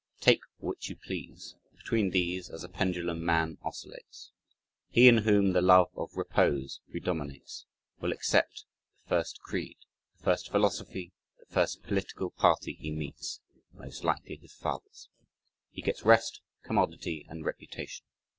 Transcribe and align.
"Take 0.19 0.41
which 0.57 0.89
you 0.89 0.95
please... 0.95 1.53
between 1.77 2.09
these, 2.09 2.49
as 2.49 2.63
a 2.63 2.67
pendulum, 2.67 3.23
man 3.23 3.59
oscillates. 3.61 4.31
He 4.89 5.07
in 5.07 5.19
whom 5.19 5.53
the 5.53 5.61
love 5.61 5.91
of 5.95 6.17
repose 6.17 6.81
predominates 6.89 7.67
will 7.99 8.11
accept 8.11 8.65
the 9.03 9.07
first 9.09 9.39
creed, 9.41 9.77
the 10.17 10.23
first 10.23 10.49
philosophy, 10.49 11.13
the 11.37 11.45
first 11.45 11.83
political 11.83 12.31
party 12.31 12.73
he 12.73 12.89
meets," 12.89 13.41
most 13.73 14.03
likely 14.03 14.37
his 14.37 14.53
father's. 14.55 15.07
He 15.69 15.83
gets 15.83 16.01
rest, 16.03 16.41
commodity, 16.63 17.23
and 17.29 17.45
reputation. 17.45 18.03